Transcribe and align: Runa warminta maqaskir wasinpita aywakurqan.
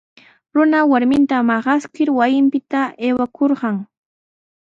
Runa 0.53 0.79
warminta 0.91 1.37
maqaskir 1.49 2.09
wasinpita 2.17 2.81
aywakurqan. 3.05 3.75